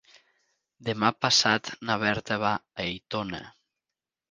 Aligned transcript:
Demà 0.87 1.11
passat 1.25 1.69
na 1.91 1.99
Berta 2.05 2.39
va 2.47 2.55
a 2.57 2.89
Aitona. 2.89 3.45